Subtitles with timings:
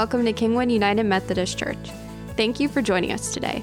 [0.00, 1.90] welcome to Kingwood United Methodist Church.
[2.34, 3.58] Thank you for joining us today.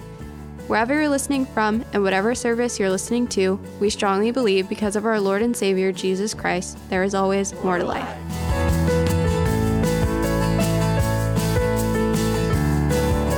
[0.67, 5.07] Wherever you're listening from and whatever service you're listening to, we strongly believe because of
[5.07, 8.07] our Lord and Savior Jesus Christ, there is always more to life.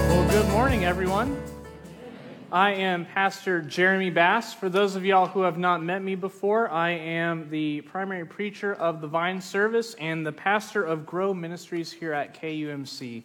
[0.09, 1.41] Well, good morning, everyone.
[2.51, 4.55] I am Pastor Jeremy Bass.
[4.55, 8.73] For those of y'all who have not met me before, I am the primary preacher
[8.73, 13.21] of the Vine Service and the pastor of Grow Ministries here at KUMC.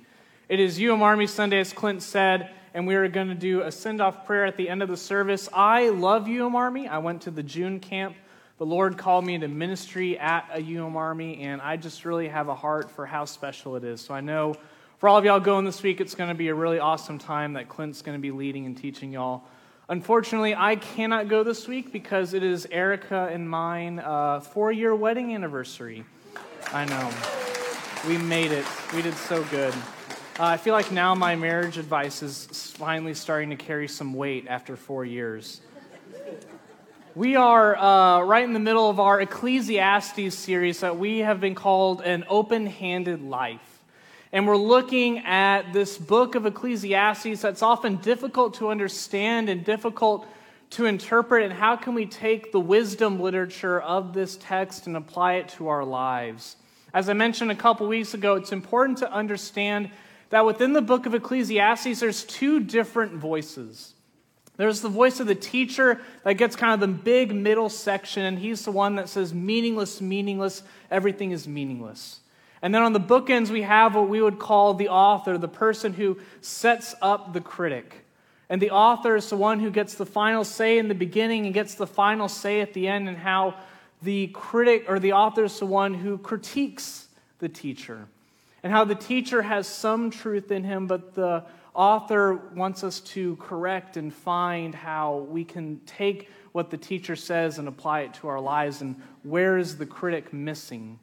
[0.51, 3.73] It is UM Army Sunday, as Clint said, and we are going to do a
[3.73, 5.49] send off prayer at the end of the service.
[5.55, 6.87] I love UM Army.
[6.87, 8.17] I went to the June camp.
[8.59, 12.49] The Lord called me to ministry at a UM Army, and I just really have
[12.49, 14.03] a heart for how special it is.
[14.03, 14.57] So I know
[14.99, 17.55] for all of y'all going this week, it's going to be a really awesome time
[17.55, 19.45] that Clint's going to be leading and teaching y'all.
[19.89, 24.95] Unfortunately, I cannot go this week because it is Erica and mine uh, four year
[24.95, 26.05] wedding anniversary.
[26.73, 27.11] I know.
[28.09, 28.65] We made it.
[28.95, 29.75] We did so good.
[30.39, 34.47] Uh, I feel like now my marriage advice is finally starting to carry some weight
[34.49, 35.61] after four years.
[37.15, 41.55] We are uh, right in the middle of our Ecclesiastes series that we have been
[41.55, 43.74] called an open handed life.
[44.35, 50.27] And we're looking at this book of Ecclesiastes that's often difficult to understand and difficult
[50.71, 51.45] to interpret.
[51.45, 55.69] And how can we take the wisdom literature of this text and apply it to
[55.69, 56.57] our lives?
[56.93, 59.91] As I mentioned a couple weeks ago, it's important to understand
[60.31, 63.95] that within the book of Ecclesiastes, there's two different voices.
[64.57, 68.41] There's the voice of the teacher that gets kind of the big middle section, and
[68.41, 72.19] he's the one that says, meaningless, meaningless, everything is meaningless.
[72.65, 75.93] And then on the bookends, we have what we would call the author, the person
[75.93, 78.07] who sets up the critic.
[78.49, 81.53] And the author is the one who gets the final say in the beginning and
[81.53, 83.57] gets the final say at the end, and how
[84.01, 88.07] the critic or the author is the one who critiques the teacher.
[88.63, 91.45] And how the teacher has some truth in him, but the
[91.75, 97.59] author wants us to correct and find how we can take what the teacher says
[97.59, 100.99] and apply it to our lives, and where is the critic missing.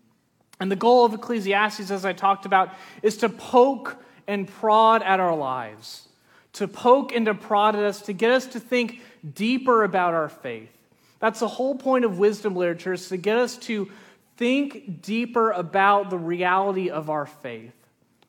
[0.62, 2.70] And the goal of Ecclesiastes, as I talked about,
[3.02, 6.08] is to poke and prod at our lives,
[6.54, 9.02] to poke and to prod at us, to get us to think
[9.34, 10.70] deeper about our faith.
[11.18, 13.90] That's the whole point of wisdom literature, is to get us to
[14.38, 17.74] think deeper about the reality of our faith.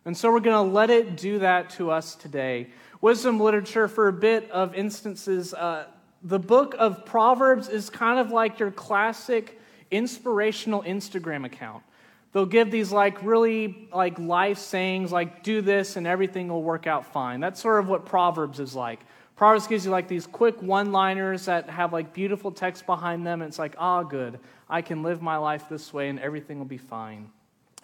[0.07, 2.69] And so we're going to let it do that to us today.
[3.03, 5.85] Wisdom literature, for a bit of instances, uh,
[6.23, 9.61] the book of Proverbs is kind of like your classic
[9.91, 11.83] inspirational Instagram account.
[12.33, 16.87] They'll give these like really like life sayings like do this and everything will work
[16.87, 17.41] out fine.
[17.41, 19.01] That's sort of what Proverbs is like.
[19.37, 23.49] Proverbs gives you like these quick one-liners that have like beautiful text behind them and
[23.49, 24.39] it's like, "Ah, good.
[24.69, 27.31] I can live my life this way and everything will be fine."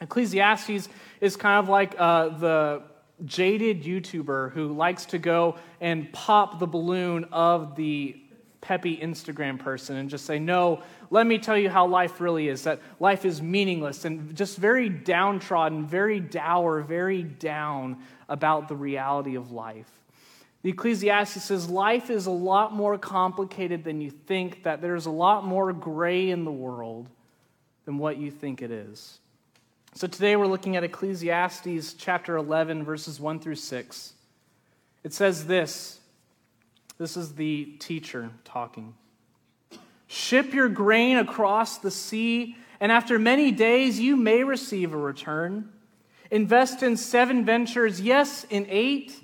[0.00, 0.88] Ecclesiastes
[1.20, 2.82] is kind of like uh, the
[3.25, 8.16] jaded YouTuber who likes to go and pop the balloon of the
[8.60, 12.65] peppy Instagram person and just say, No, let me tell you how life really is
[12.65, 17.99] that life is meaningless and just very downtrodden, very dour, very down
[18.29, 19.91] about the reality of life.
[20.63, 25.11] The Ecclesiastes says life is a lot more complicated than you think, that there's a
[25.11, 27.09] lot more gray in the world
[27.85, 29.19] than what you think it is.
[29.95, 34.13] So today we're looking at Ecclesiastes chapter 11, verses 1 through 6.
[35.05, 36.01] It says this
[36.99, 38.95] this is the teacher talking.
[40.09, 45.71] Ship your grain across the sea, and after many days you may receive a return.
[46.31, 49.15] Invest in seven ventures, yes, in eight.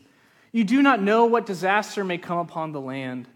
[0.52, 3.26] You do not know what disaster may come upon the land.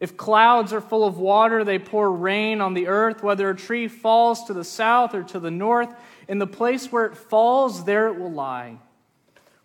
[0.00, 3.22] If clouds are full of water, they pour rain on the earth.
[3.22, 5.92] Whether a tree falls to the south or to the north,
[6.28, 8.78] in the place where it falls, there it will lie.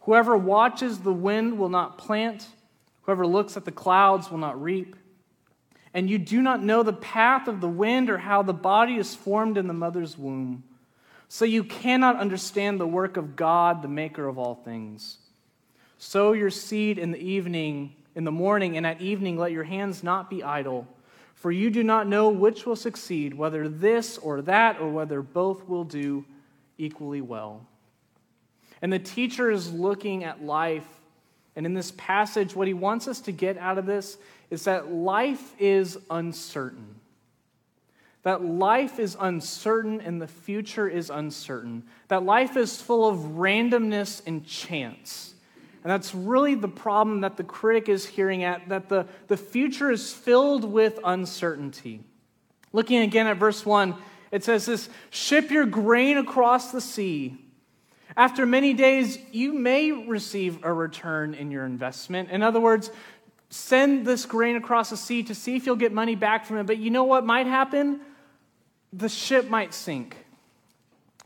[0.01, 2.47] Whoever watches the wind will not plant
[3.03, 4.95] Whoever looks at the clouds will not reap.
[5.93, 9.15] And you do not know the path of the wind or how the body is
[9.15, 10.63] formed in the mother's womb.
[11.27, 15.17] So you cannot understand the work of God, the maker of all things.
[15.97, 20.03] Sow your seed in the evening, in the morning, and at evening let your hands
[20.03, 20.87] not be idle.
[21.35, 25.67] For you do not know which will succeed, whether this or that, or whether both
[25.67, 26.25] will do
[26.77, 27.65] equally well.
[28.81, 30.87] And the teacher is looking at life
[31.55, 34.17] and in this passage, what he wants us to get out of this
[34.49, 36.95] is that life is uncertain.
[38.23, 41.83] That life is uncertain and the future is uncertain.
[42.07, 45.33] That life is full of randomness and chance.
[45.83, 49.91] And that's really the problem that the critic is hearing at, that the, the future
[49.91, 52.01] is filled with uncertainty.
[52.71, 53.93] Looking again at verse 1,
[54.31, 57.37] it says this Ship your grain across the sea
[58.15, 62.31] After many days, you may receive a return in your investment.
[62.31, 62.89] In other words,
[63.53, 66.65] send this grain across the sea to see if you'll get money back from it.
[66.65, 67.99] But you know what might happen?
[68.91, 70.17] The ship might sink.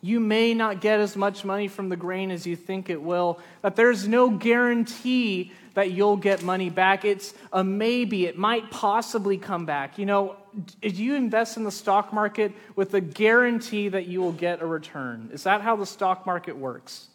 [0.01, 3.39] You may not get as much money from the grain as you think it will,
[3.61, 7.05] that there's no guarantee that you'll get money back.
[7.05, 8.25] It's a maybe.
[8.25, 9.97] It might possibly come back.
[9.97, 10.35] You know,
[10.81, 14.65] do you invest in the stock market with the guarantee that you will get a
[14.65, 15.29] return?
[15.31, 17.07] Is that how the stock market works?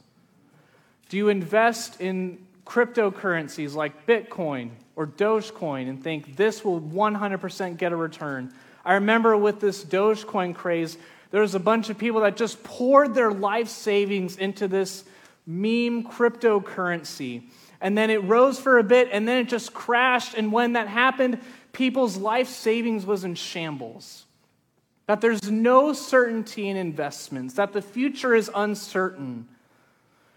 [1.11, 7.93] Do you invest in cryptocurrencies like Bitcoin or Dogecoin and think this will 100% get
[7.93, 8.53] a return?
[8.85, 10.99] I remember with this Dogecoin craze,
[11.31, 15.05] there was a bunch of people that just poured their life savings into this
[15.47, 17.44] meme cryptocurrency.
[17.81, 20.35] And then it rose for a bit and then it just crashed.
[20.35, 21.41] And when that happened,
[21.73, 24.27] people's life savings was in shambles.
[25.06, 29.49] That there's no certainty in investments, that the future is uncertain.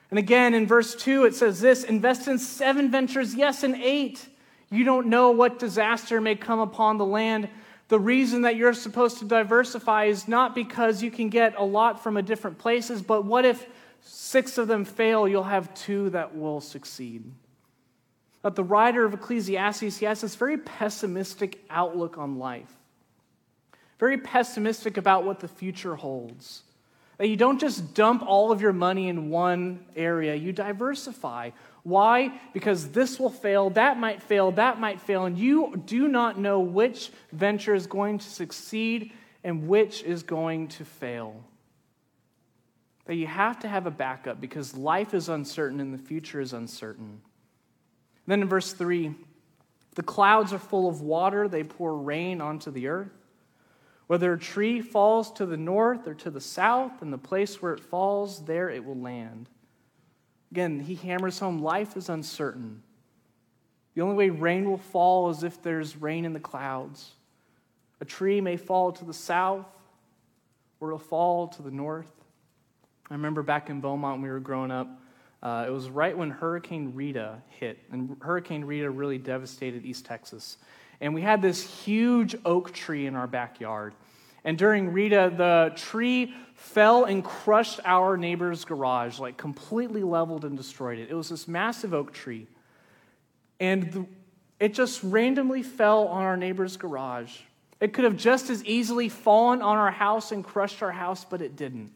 [0.10, 4.28] And again, in verse 2, it says this invest in seven ventures, yes, in eight.
[4.72, 7.50] You don't know what disaster may come upon the land.
[7.88, 12.02] The reason that you're supposed to diversify is not because you can get a lot
[12.02, 13.66] from a different places, but what if
[14.02, 15.28] six of them fail?
[15.28, 17.24] You'll have two that will succeed.
[18.42, 22.72] But the writer of Ecclesiastes, he has this very pessimistic outlook on life,
[24.00, 26.62] very pessimistic about what the future holds.
[27.18, 31.52] That you don't just dump all of your money in one area, you diversify.
[31.86, 32.32] Why?
[32.52, 36.60] Because this will fail, that might fail, that might fail, and you do not know
[36.60, 41.44] which venture is going to succeed and which is going to fail.
[43.06, 46.54] That you have to have a backup because life is uncertain and the future is
[46.54, 47.22] uncertain.
[48.26, 49.14] Then in verse 3,
[49.94, 53.14] the clouds are full of water, they pour rain onto the earth.
[54.08, 57.74] Whether a tree falls to the north or to the south, in the place where
[57.74, 59.50] it falls, there it will land.
[60.52, 62.82] Again, he hammers home life is uncertain.
[63.96, 67.12] The only way rain will fall is if there's rain in the clouds.
[68.02, 69.66] A tree may fall to the south
[70.80, 72.12] or it'll fall to the north.
[73.10, 74.88] I remember back in Beaumont when we were growing up,
[75.42, 80.58] uh, it was right when Hurricane Rita hit, and Hurricane Rita really devastated East Texas.
[81.02, 83.94] And we had this huge oak tree in our backyard.
[84.46, 90.56] And during Rita, the tree fell and crushed our neighbor's garage, like completely leveled and
[90.56, 91.10] destroyed it.
[91.10, 92.48] It was this massive oak tree.
[93.60, 94.06] And the,
[94.60, 97.36] it just randomly fell on our neighbor's garage.
[97.82, 101.42] It could have just as easily fallen on our house and crushed our house, but
[101.42, 101.92] it didn't.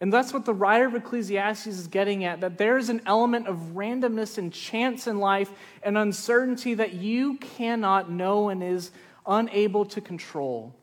[0.00, 3.48] And that's what the writer of Ecclesiastes is getting at that there is an element
[3.48, 5.50] of randomness and chance in life
[5.82, 8.92] and uncertainty that you cannot know and is
[9.26, 10.74] unable to control.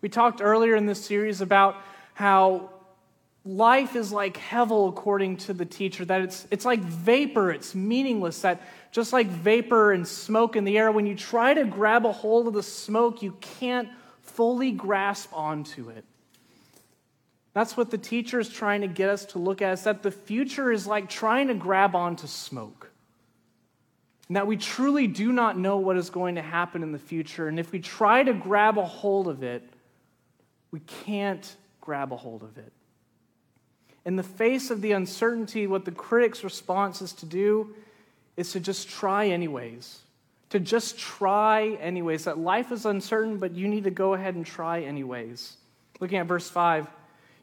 [0.00, 1.76] We talked earlier in this series about
[2.14, 2.70] how
[3.44, 8.42] life is like hevel according to the teacher that it's, it's like vapor it's meaningless
[8.42, 8.60] that
[8.92, 12.46] just like vapor and smoke in the air when you try to grab a hold
[12.46, 13.88] of the smoke you can't
[14.20, 16.04] fully grasp onto it.
[17.54, 20.10] That's what the teacher is trying to get us to look at is that the
[20.10, 22.90] future is like trying to grab onto smoke.
[24.28, 27.48] And that we truly do not know what is going to happen in the future
[27.48, 29.62] and if we try to grab a hold of it
[30.70, 32.72] we can't grab a hold of it.
[34.04, 37.74] In the face of the uncertainty, what the critic's response is to do
[38.36, 40.00] is to just try anyways.
[40.50, 42.24] To just try anyways.
[42.24, 45.56] That life is uncertain, but you need to go ahead and try anyways.
[46.00, 46.86] Looking at verse 5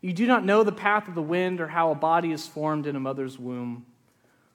[0.01, 2.87] You do not know the path of the wind or how a body is formed
[2.87, 3.85] in a mother's womb.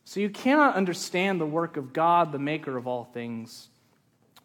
[0.05, 3.69] So you cannot understand the work of God, the maker of all things.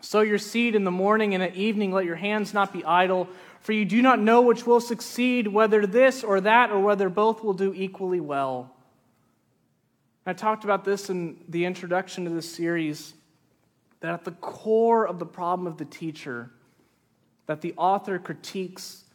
[0.05, 3.27] Sow your seed in the morning and at evening, let your hands not be idle,
[3.61, 7.43] for you do not know which will succeed, whether this or that, or whether both
[7.43, 8.71] will do equally well.
[10.23, 13.15] I talked about this in the introduction to this series
[14.01, 16.51] that at the core of the problem of the teacher,
[17.47, 19.05] that the author critiques,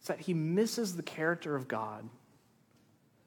[0.00, 2.08] is that he misses the character of God.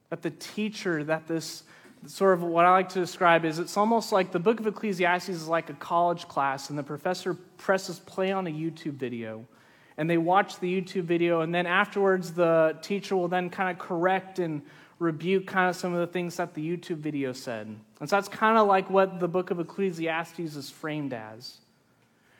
[0.08, 1.64] That the teacher, that this
[2.06, 5.28] sort of what I like to describe is it's almost like the book of Ecclesiastes
[5.28, 9.46] is like a college class, and the professor presses play on a YouTube video
[10.00, 13.78] and they watch the YouTube video, and then afterwards, the teacher will then kind of
[13.78, 14.62] correct and
[14.98, 17.66] rebuke kind of some of the things that the YouTube video said.
[18.00, 21.58] And so that's kind of like what the book of Ecclesiastes is framed as.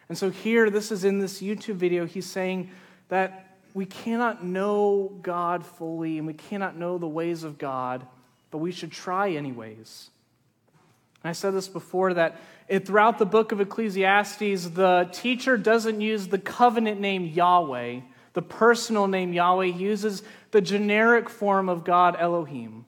[0.09, 2.71] And so here, this is in this YouTube video, he's saying
[3.11, 8.07] that we cannot know God fully and we cannot know the ways of God,
[8.50, 10.11] but we should try anyways.
[11.23, 16.28] I said this before that it, throughout the book of Ecclesiastes, the teacher doesn't use
[16.28, 18.00] the covenant name Yahweh.
[18.33, 22.87] The the personal name Yahweh, he uses the generic form of God, Elohim,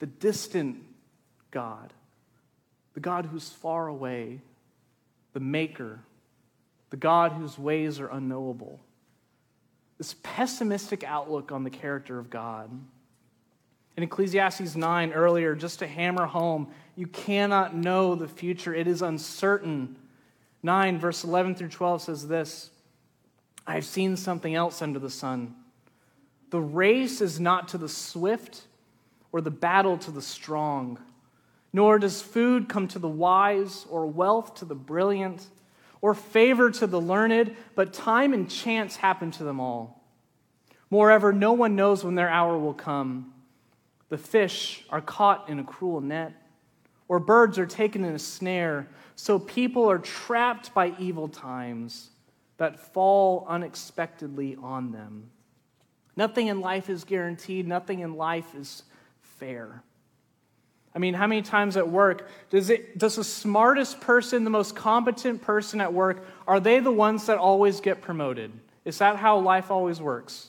[0.00, 0.82] the distant
[1.52, 1.92] God,
[2.94, 4.40] the God who's far away,
[5.32, 6.00] the maker,
[6.90, 8.80] the God whose ways are unknowable.
[9.98, 12.68] This pessimistic outlook on the character of God.
[13.98, 19.02] In Ecclesiastes 9 earlier, just to hammer home, you cannot know the future, it is
[19.02, 19.96] uncertain.
[20.62, 22.70] 9, verse 11 through 12 says this
[23.66, 25.56] I have seen something else under the sun.
[26.50, 28.68] The race is not to the swift
[29.32, 31.00] or the battle to the strong,
[31.72, 35.44] nor does food come to the wise or wealth to the brilliant
[36.00, 40.04] or favor to the learned, but time and chance happen to them all.
[40.88, 43.32] Moreover, no one knows when their hour will come.
[44.08, 46.32] The fish are caught in a cruel net,
[47.08, 52.10] or birds are taken in a snare, so people are trapped by evil times
[52.58, 55.30] that fall unexpectedly on them.
[56.16, 58.82] Nothing in life is guaranteed, nothing in life is
[59.20, 59.82] fair.
[60.94, 64.74] I mean, how many times at work does it does the smartest person, the most
[64.74, 68.50] competent person at work, are they the ones that always get promoted?
[68.84, 70.47] Is that how life always works?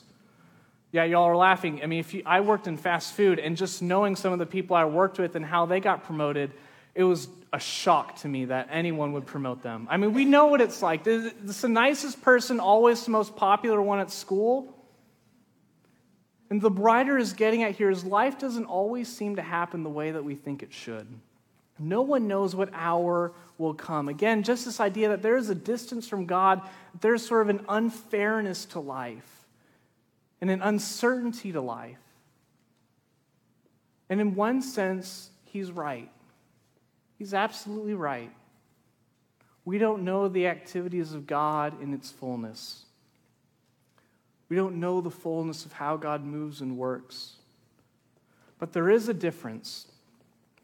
[0.92, 1.82] Yeah, y'all are laughing.
[1.82, 4.46] I mean, if you, I worked in fast food, and just knowing some of the
[4.46, 6.52] people I worked with and how they got promoted,
[6.94, 9.86] it was a shock to me that anyone would promote them.
[9.90, 11.06] I mean, we know what it's like.
[11.06, 14.76] Is the nicest person always the most popular one at school?
[16.48, 19.90] And the writer is getting at here is life doesn't always seem to happen the
[19.90, 21.06] way that we think it should.
[21.78, 24.08] No one knows what hour will come.
[24.08, 26.60] Again, just this idea that there is a distance from God,
[27.00, 29.39] there's sort of an unfairness to life
[30.40, 31.98] and an uncertainty to life.
[34.08, 36.10] And in one sense, he's right.
[37.18, 38.32] He's absolutely right.
[39.64, 42.86] We don't know the activities of God in its fullness.
[44.48, 47.36] We don't know the fullness of how God moves and works.
[48.58, 49.86] But there is a difference.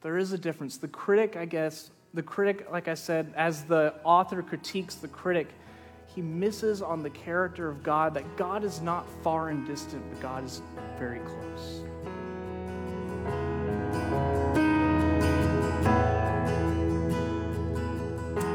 [0.02, 0.76] There is a difference.
[0.76, 5.49] The critic, I guess, the critic, like I said, as the author critiques the critic,
[6.16, 10.18] he misses on the character of God that God is not far and distant, but
[10.23, 10.62] God is
[10.99, 11.85] very close.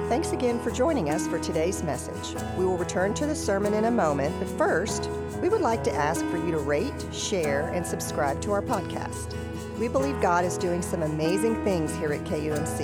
[0.09, 2.35] Thanks again for joining us for today's message.
[2.57, 5.07] We will return to the sermon in a moment, but first,
[5.39, 9.35] we would like to ask for you to rate, share, and subscribe to our podcast.
[9.81, 12.81] We believe God is doing some amazing things here at KUMC,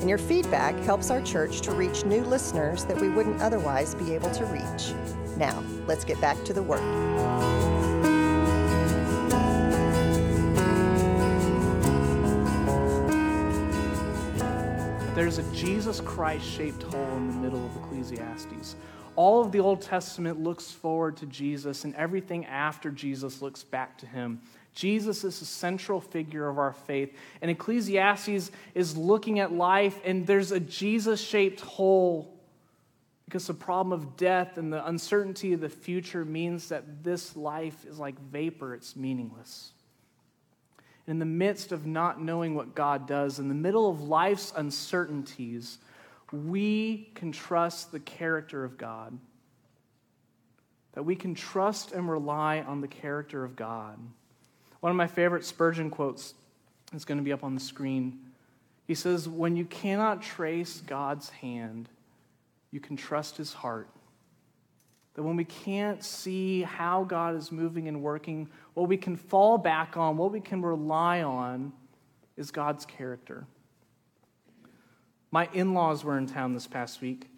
[0.00, 4.14] and your feedback helps our church to reach new listeners that we wouldn't otherwise be
[4.14, 4.94] able to reach.
[5.36, 6.78] Now, let's get back to the work.
[15.16, 18.76] There's a Jesus Christ shaped hole in the middle of Ecclesiastes.
[19.16, 23.98] All of the Old Testament looks forward to Jesus, and everything after Jesus looks back
[23.98, 24.40] to him.
[24.76, 27.16] Jesus is the central figure of our faith.
[27.40, 32.38] And Ecclesiastes is looking at life, and there's a Jesus shaped hole
[33.24, 37.86] because the problem of death and the uncertainty of the future means that this life
[37.86, 39.72] is like vapor, it's meaningless.
[41.06, 45.78] In the midst of not knowing what God does, in the middle of life's uncertainties,
[46.32, 49.18] we can trust the character of God.
[50.92, 53.98] That we can trust and rely on the character of God.
[54.86, 56.34] One of my favorite Spurgeon quotes
[56.94, 58.20] is going to be up on the screen.
[58.86, 61.88] He says, When you cannot trace God's hand,
[62.70, 63.88] you can trust his heart.
[65.14, 69.58] That when we can't see how God is moving and working, what we can fall
[69.58, 71.72] back on, what we can rely on,
[72.36, 73.44] is God's character.
[75.32, 77.28] My in laws were in town this past week,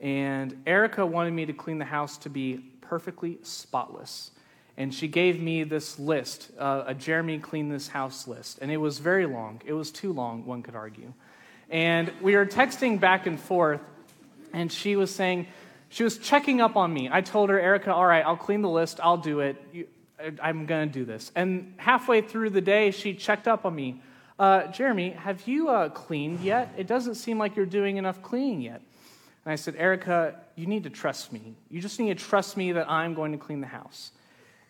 [0.00, 4.32] and Erica wanted me to clean the house to be perfectly spotless.
[4.80, 8.60] And she gave me this list, uh, a Jeremy clean this house list.
[8.62, 9.60] And it was very long.
[9.66, 11.12] It was too long, one could argue.
[11.68, 13.82] And we were texting back and forth,
[14.54, 15.48] and she was saying,
[15.90, 17.10] she was checking up on me.
[17.12, 19.62] I told her, Erica, all right, I'll clean the list, I'll do it.
[19.70, 19.86] You,
[20.42, 21.30] I'm going to do this.
[21.36, 24.00] And halfway through the day, she checked up on me.
[24.38, 26.72] Uh, Jeremy, have you uh, cleaned yet?
[26.78, 28.80] It doesn't seem like you're doing enough cleaning yet.
[29.44, 31.54] And I said, Erica, you need to trust me.
[31.68, 34.12] You just need to trust me that I'm going to clean the house.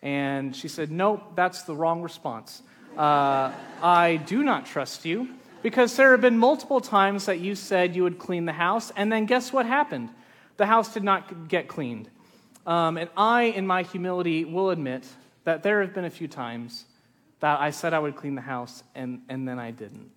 [0.01, 2.63] And she said, Nope, that's the wrong response.
[2.97, 5.29] Uh, I do not trust you
[5.61, 9.11] because there have been multiple times that you said you would clean the house, and
[9.11, 10.09] then guess what happened?
[10.57, 12.09] The house did not get cleaned.
[12.65, 15.05] Um, and I, in my humility, will admit
[15.43, 16.85] that there have been a few times
[17.39, 20.11] that I said I would clean the house and, and then I didn't.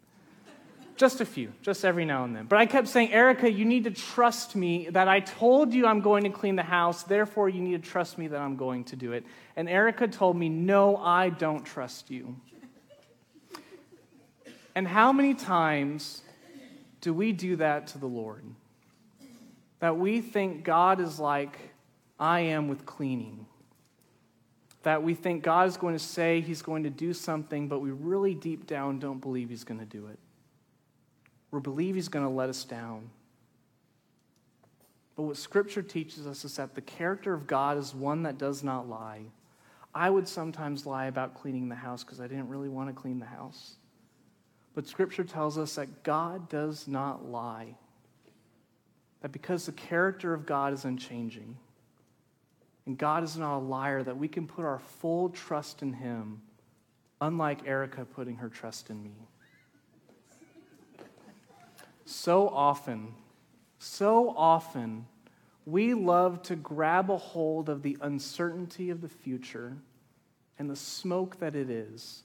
[0.96, 2.46] Just a few, just every now and then.
[2.46, 6.00] But I kept saying, Erica, you need to trust me that I told you I'm
[6.00, 8.96] going to clean the house, therefore you need to trust me that I'm going to
[8.96, 9.24] do it.
[9.56, 12.36] And Erica told me, No, I don't trust you.
[14.76, 16.22] And how many times
[17.00, 18.44] do we do that to the Lord?
[19.80, 21.58] That we think God is like
[22.20, 23.46] I am with cleaning.
[24.84, 27.90] That we think God is going to say he's going to do something, but we
[27.90, 30.18] really deep down don't believe he's going to do it
[31.54, 33.11] we believe he's going to let us down.
[35.16, 38.64] But what Scripture teaches us is that the character of God is one that does
[38.64, 39.23] not lie.
[39.94, 43.20] I would sometimes lie about cleaning the house because I didn't really want to clean
[43.20, 43.76] the house.
[44.75, 47.76] But Scripture tells us that God does not lie.
[49.20, 51.56] That because the character of God is unchanging,
[52.87, 56.42] and God is not a liar, that we can put our full trust in Him,
[57.20, 59.14] unlike Erica putting her trust in me.
[62.04, 63.14] So often,
[63.78, 65.06] so often,
[65.66, 69.76] we love to grab a hold of the uncertainty of the future
[70.58, 72.23] and the smoke that it is,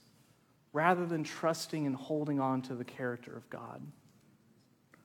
[0.74, 3.81] rather than trusting and holding on to the character of God.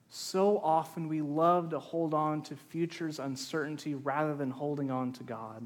[0.09, 5.23] So often we love to hold on to future's uncertainty rather than holding on to
[5.23, 5.65] God.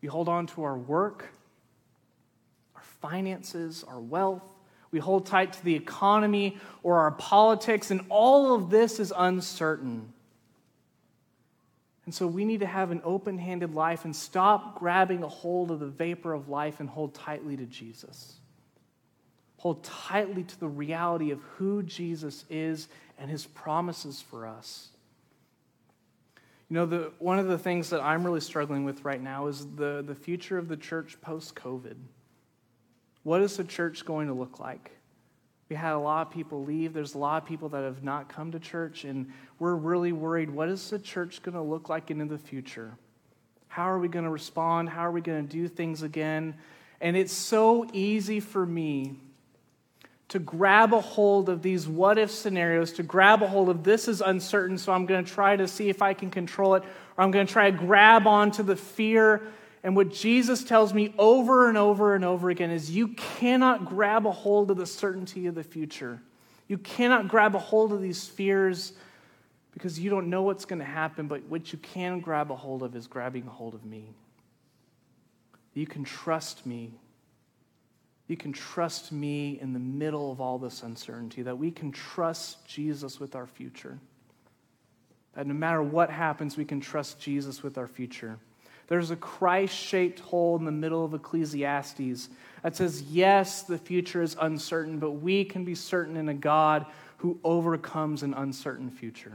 [0.00, 1.26] We hold on to our work,
[2.76, 4.53] our finances, our wealth,
[4.94, 10.12] we hold tight to the economy or our politics, and all of this is uncertain.
[12.04, 15.72] And so we need to have an open handed life and stop grabbing a hold
[15.72, 18.34] of the vapor of life and hold tightly to Jesus.
[19.56, 22.86] Hold tightly to the reality of who Jesus is
[23.18, 24.90] and his promises for us.
[26.70, 29.66] You know, the, one of the things that I'm really struggling with right now is
[29.74, 31.96] the, the future of the church post COVID.
[33.24, 34.92] What is the church going to look like?
[35.68, 36.92] We had a lot of people leave.
[36.92, 40.50] There's a lot of people that have not come to church, and we're really worried
[40.50, 42.96] what is the church going to look like in the future?
[43.68, 44.90] How are we going to respond?
[44.90, 46.54] How are we going to do things again?
[47.00, 49.16] And it's so easy for me
[50.28, 54.06] to grab a hold of these what if scenarios, to grab a hold of this
[54.06, 56.82] is uncertain, so I'm going to try to see if I can control it,
[57.16, 59.42] or I'm going to try to grab onto the fear
[59.84, 64.26] and what Jesus tells me over and over and over again is you cannot grab
[64.26, 66.22] a hold of the certainty of the future.
[66.66, 68.94] You cannot grab a hold of these fears
[69.72, 72.82] because you don't know what's going to happen, but what you can grab a hold
[72.82, 74.14] of is grabbing a hold of me.
[75.74, 76.94] You can trust me.
[78.26, 82.66] You can trust me in the middle of all this uncertainty, that we can trust
[82.66, 83.98] Jesus with our future.
[85.34, 88.38] That no matter what happens, we can trust Jesus with our future.
[88.88, 92.28] There's a Christ shaped hole in the middle of Ecclesiastes
[92.62, 96.86] that says, yes, the future is uncertain, but we can be certain in a God
[97.18, 99.32] who overcomes an uncertain future.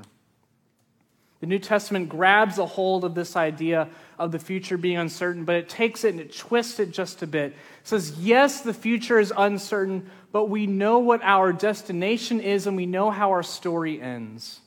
[1.39, 5.55] The New Testament grabs a hold of this idea of the future being uncertain, but
[5.55, 7.51] it takes it and it twists it just a bit.
[7.51, 12.75] It says, yes, the future is uncertain, but we know what our destination is and
[12.75, 14.59] we know how our story ends.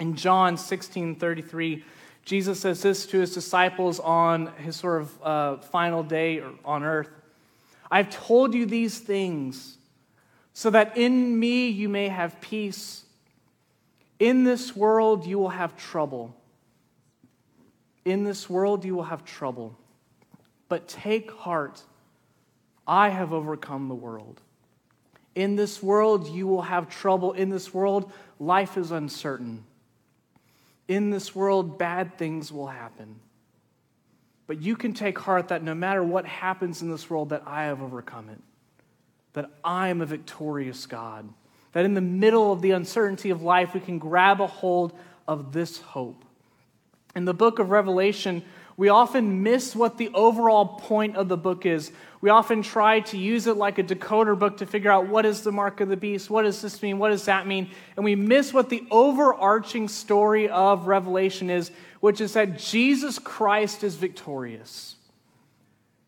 [0.00, 1.84] In John 16 33,
[2.24, 7.10] Jesus says this to his disciples on his sort of uh, final day on earth
[7.90, 9.78] I've told you these things
[10.52, 13.04] so that in me you may have peace.
[14.18, 16.34] In this world you will have trouble.
[18.04, 19.78] In this world you will have trouble.
[20.68, 21.82] But take heart,
[22.86, 24.40] I have overcome the world.
[25.34, 27.32] In this world you will have trouble.
[27.32, 29.64] In this world, life is uncertain.
[30.88, 33.16] In this world, bad things will happen.
[34.46, 37.64] But you can take heart that no matter what happens in this world, that I
[37.64, 38.40] have overcome it.
[39.32, 41.28] That I am a victorious God.
[41.72, 44.92] That in the middle of the uncertainty of life, we can grab a hold
[45.26, 46.24] of this hope.
[47.16, 48.44] In the book of Revelation,
[48.76, 51.92] we often miss what the overall point of the book is.
[52.20, 55.42] We often try to use it like a decoder book to figure out what is
[55.42, 58.14] the mark of the beast, what does this mean, what does that mean, and we
[58.14, 64.96] miss what the overarching story of Revelation is, which is that Jesus Christ is victorious.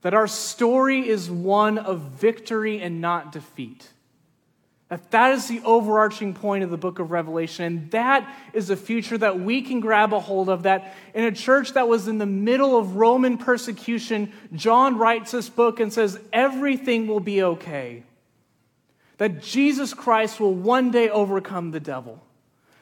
[0.02, 3.88] That our story is one of victory and not defeat.
[4.88, 7.64] That that is the overarching point of the book of Revelation.
[7.64, 10.62] And that is a future that we can grab a hold of.
[10.62, 15.49] That in a church that was in the middle of Roman persecution, John writes this
[15.49, 18.05] book and says, everything will be okay.
[19.18, 22.22] That Jesus Christ will one day overcome the devil.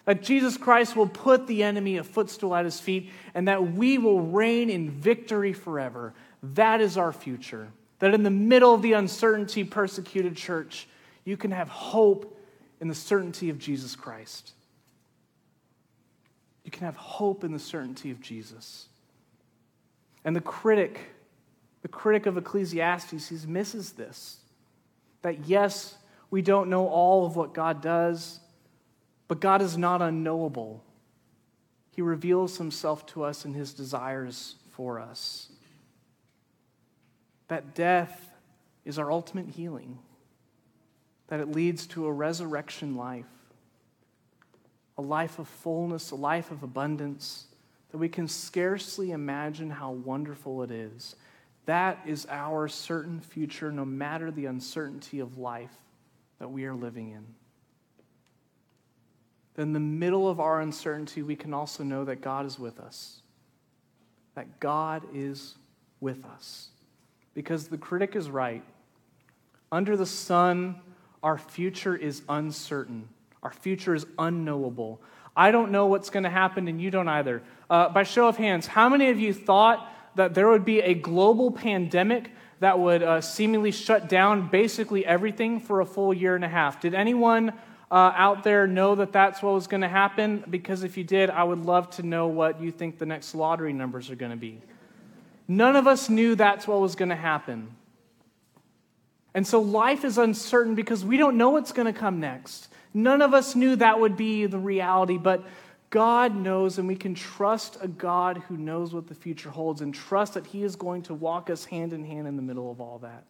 [0.05, 3.97] That Jesus Christ will put the enemy a footstool at his feet, and that we
[3.97, 6.13] will reign in victory forever.
[6.43, 7.69] That is our future.
[8.01, 10.87] That in the middle of the uncertainty persecuted church,
[11.25, 12.39] you can have hope
[12.81, 14.53] in the certainty of Jesus Christ.
[16.65, 18.89] You can have hope in the certainty of Jesus.
[20.25, 21.01] And the critic,
[21.83, 24.39] the critic of Ecclesiastes, he misses this.
[25.23, 25.97] That yes,
[26.31, 28.41] we don't know all of what God does,
[29.29, 30.83] but God is not unknowable.
[31.93, 35.49] He reveals himself to us in his desires for us.
[37.49, 38.33] That death
[38.85, 39.99] is our ultimate healing,
[41.35, 43.27] that it leads to a resurrection life,
[44.97, 47.47] a life of fullness, a life of abundance,
[47.91, 51.17] that we can scarcely imagine how wonderful it is.
[51.67, 55.73] That is our certain future, no matter the uncertainty of life
[56.39, 57.27] that we are living in.
[59.57, 62.79] Then, in the middle of our uncertainty, we can also know that God is with
[62.79, 63.23] us.
[64.37, 65.57] That God is
[66.01, 66.69] with us.
[67.35, 68.63] Because the critic is right.
[69.73, 70.77] Under the sun,
[71.25, 73.09] our future is uncertain,
[73.43, 75.01] our future is unknowable.
[75.37, 77.43] I don't know what's going to happen, and you don't either.
[77.69, 80.95] Uh, by show of hands, how many of you thought that there would be a
[80.95, 86.45] global pandemic that would uh, seemingly shut down basically everything for a full year and
[86.45, 86.81] a half?
[86.81, 87.53] Did anyone
[87.91, 90.45] uh, out there know that that's what was going to happen?
[90.49, 93.73] Because if you did, I would love to know what you think the next lottery
[93.73, 94.61] numbers are going to be.
[95.49, 97.75] None of us knew that's what was going to happen.
[99.35, 102.69] And so life is uncertain because we don't know what's going to come next.
[102.95, 105.45] None of us knew that would be the reality, but
[105.91, 109.93] God knows, and we can trust a God who knows what the future holds and
[109.93, 112.81] trust that He is going to walk us hand in hand in the middle of
[112.81, 113.25] all that.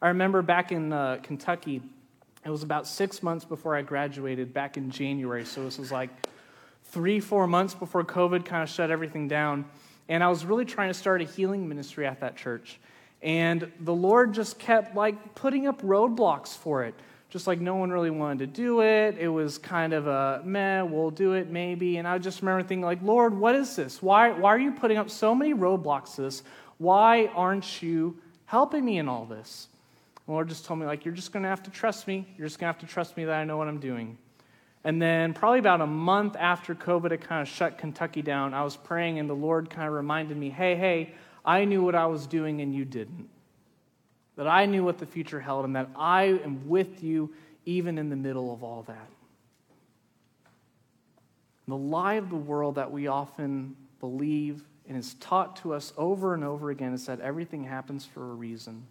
[0.00, 1.82] I remember back in uh, Kentucky,
[2.44, 5.44] it was about six months before I graduated, back in January.
[5.44, 6.10] So this was like
[6.84, 9.64] three, four months before COVID kind of shut everything down.
[10.08, 12.78] And I was really trying to start a healing ministry at that church.
[13.24, 16.94] And the Lord just kept like putting up roadblocks for it.
[17.30, 19.16] Just like no one really wanted to do it.
[19.18, 21.96] It was kind of a meh, we'll do it maybe.
[21.96, 24.00] And I just remember thinking, like, Lord, what is this?
[24.00, 26.44] Why, why are you putting up so many roadblocks to this?
[26.78, 29.68] Why aren't you helping me in all this?
[30.26, 32.26] The Lord just told me, like, you're just going to have to trust me.
[32.36, 34.16] You're just going to have to trust me that I know what I'm doing.
[34.84, 38.62] And then, probably about a month after COVID had kind of shut Kentucky down, I
[38.62, 42.06] was praying, and the Lord kind of reminded me, hey, hey, I knew what I
[42.06, 43.28] was doing and you didn't.
[44.36, 47.32] That I knew what the future held and that I am with you
[47.64, 49.08] even in the middle of all that.
[51.68, 56.34] The lie of the world that we often believe and is taught to us over
[56.34, 58.86] and over again is that everything happens for a reason.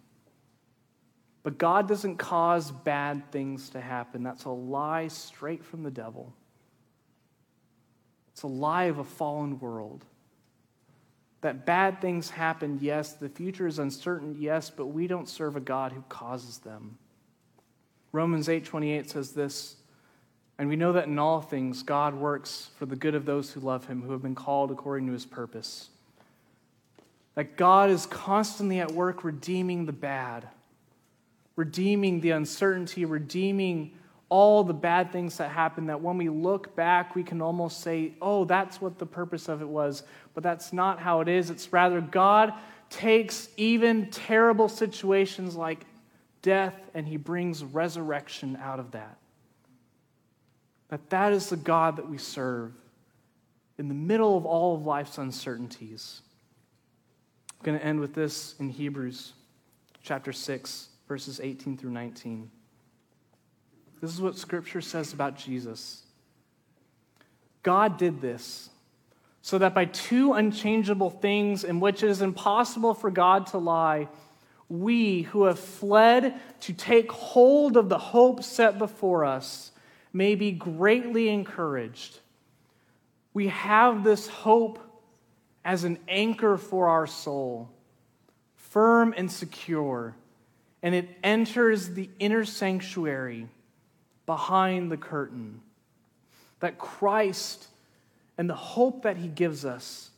[1.44, 4.22] But God doesn't cause bad things to happen.
[4.22, 6.32] That's a lie straight from the devil.
[8.32, 10.04] It's a lie of a fallen world
[11.44, 13.12] that bad things happen, yes.
[13.12, 16.96] The future is uncertain, yes, but we don't serve a God who causes them.
[18.12, 19.76] Romans 8:28 says this,
[20.56, 23.60] and we know that in all things God works for the good of those who
[23.60, 25.90] love him, who have been called according to his purpose.
[27.34, 30.48] That God is constantly at work redeeming the bad,
[31.56, 33.98] redeeming the uncertainty, redeeming
[34.28, 38.14] all the bad things that happened that when we look back, we can almost say,
[38.20, 40.02] oh, that's what the purpose of it was.
[40.32, 41.50] But that's not how it is.
[41.50, 42.52] It's rather God
[42.90, 45.84] takes even terrible situations like
[46.42, 49.18] death and he brings resurrection out of that.
[50.88, 52.72] That that is the God that we serve
[53.78, 56.22] in the middle of all of life's uncertainties.
[57.58, 59.32] I'm going to end with this in Hebrews
[60.02, 62.50] chapter 6, verses 18 through 19.
[64.04, 66.02] This is what Scripture says about Jesus.
[67.62, 68.68] God did this
[69.40, 74.08] so that by two unchangeable things in which it is impossible for God to lie,
[74.68, 79.72] we who have fled to take hold of the hope set before us
[80.12, 82.18] may be greatly encouraged.
[83.32, 84.80] We have this hope
[85.64, 87.70] as an anchor for our soul,
[88.54, 90.14] firm and secure,
[90.82, 93.48] and it enters the inner sanctuary
[94.26, 95.60] behind the curtain.
[96.60, 97.68] That Christ
[98.38, 100.10] and the hope that he gives us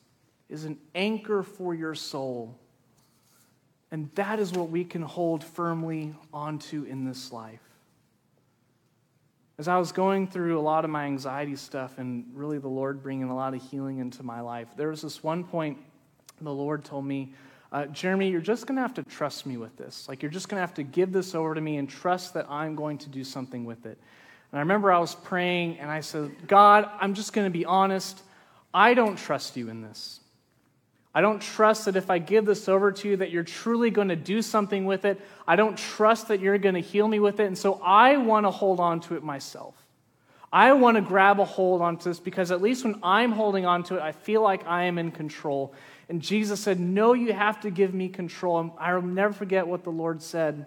[0.49, 2.57] is an anchor for your soul.
[3.91, 7.61] And that is what we can hold firmly onto in this life.
[9.59, 13.03] As I was going through a lot of my anxiety stuff and really the Lord
[13.03, 15.79] bringing a lot of healing into my life, there was this one point
[16.41, 17.33] the Lord told me
[17.77, 20.09] uh, Jeremy, you're just going to have to trust me with this.
[20.09, 22.47] Like, you're just going to have to give this over to me and trust that
[22.49, 23.99] I'm going to do something with it.
[24.51, 27.67] And I remember I was praying and I said, God, I'm just going to be
[27.67, 28.23] honest.
[28.73, 30.21] I don't trust you in this.
[31.15, 34.09] I don't trust that if I give this over to you that you're truly going
[34.09, 35.21] to do something with it.
[35.47, 37.45] I don't trust that you're going to heal me with it.
[37.45, 39.75] And so I want to hold on to it myself.
[40.51, 43.83] I want to grab a hold onto this because at least when I'm holding on
[43.85, 45.75] to it, I feel like I am in control.
[46.09, 48.61] And Jesus said, No, you have to give me control.
[48.61, 50.67] And I'll never forget what the Lord said.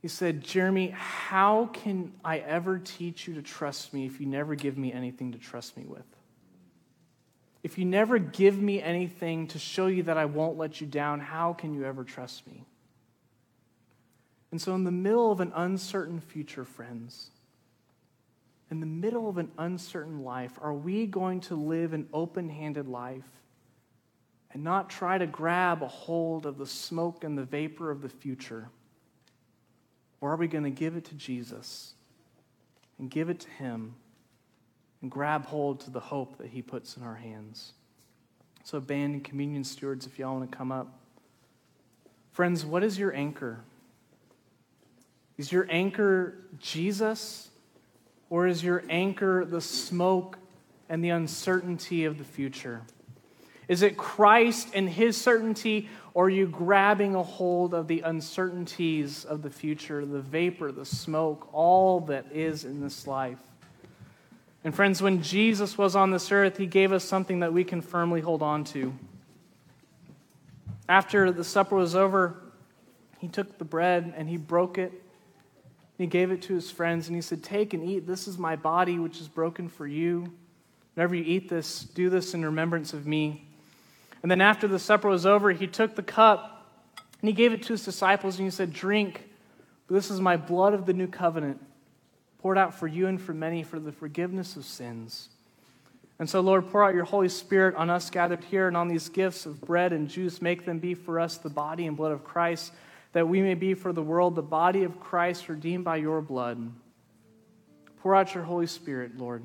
[0.00, 4.56] He said, Jeremy, how can I ever teach you to trust me if you never
[4.56, 6.04] give me anything to trust me with?
[7.62, 11.20] If you never give me anything to show you that I won't let you down,
[11.20, 12.64] how can you ever trust me?
[14.50, 17.30] And so, in the middle of an uncertain future, friends,
[18.70, 22.88] in the middle of an uncertain life, are we going to live an open handed
[22.88, 23.41] life
[24.52, 28.08] and not try to grab a hold of the smoke and the vapor of the
[28.08, 28.68] future?
[30.20, 31.94] Or are we going to give it to Jesus
[32.98, 33.94] and give it to Him
[35.00, 37.72] and grab hold to the hope that He puts in our hands?
[38.64, 41.00] So, band and communion stewards, if y'all want to come up.
[42.30, 43.64] Friends, what is your anchor?
[45.36, 47.48] Is your anchor Jesus?
[48.30, 50.38] Or is your anchor the smoke
[50.88, 52.82] and the uncertainty of the future?
[53.72, 59.24] Is it Christ and his certainty, or are you grabbing a hold of the uncertainties
[59.24, 63.38] of the future, the vapor, the smoke, all that is in this life?
[64.62, 67.80] And friends, when Jesus was on this earth, he gave us something that we can
[67.80, 68.92] firmly hold on to.
[70.86, 72.42] After the supper was over,
[73.20, 74.92] he took the bread and he broke it.
[75.96, 78.06] He gave it to his friends and he said, Take and eat.
[78.06, 80.30] This is my body, which is broken for you.
[80.92, 83.46] Whenever you eat this, do this in remembrance of me.
[84.22, 86.66] And then after the supper was over, he took the cup
[87.20, 89.28] and he gave it to his disciples and he said, Drink.
[89.88, 91.60] This is my blood of the new covenant,
[92.38, 95.28] poured out for you and for many for the forgiveness of sins.
[96.18, 99.08] And so, Lord, pour out your Holy Spirit on us gathered here and on these
[99.08, 100.40] gifts of bread and juice.
[100.40, 102.72] Make them be for us the body and blood of Christ,
[103.12, 106.72] that we may be for the world the body of Christ redeemed by your blood.
[108.00, 109.42] Pour out your Holy Spirit, Lord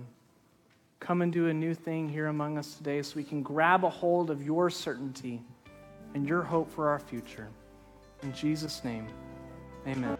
[0.99, 3.89] come and do a new thing here among us today so we can grab a
[3.89, 5.41] hold of your certainty
[6.13, 7.47] and your hope for our future.
[8.23, 9.07] In Jesus' name,
[9.85, 10.17] amen.